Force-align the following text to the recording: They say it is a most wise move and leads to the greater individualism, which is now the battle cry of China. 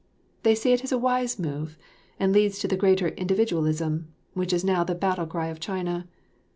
They 0.41 0.55
say 0.55 0.73
it 0.73 0.83
is 0.83 0.91
a 0.91 0.95
most 0.95 1.03
wise 1.03 1.37
move 1.37 1.77
and 2.19 2.33
leads 2.33 2.57
to 2.57 2.67
the 2.67 2.75
greater 2.75 3.09
individualism, 3.09 4.07
which 4.33 4.51
is 4.51 4.65
now 4.65 4.83
the 4.83 4.95
battle 4.95 5.27
cry 5.27 5.49
of 5.49 5.59
China. 5.59 6.07